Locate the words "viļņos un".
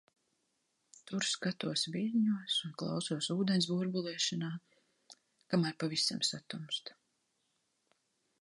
1.95-2.73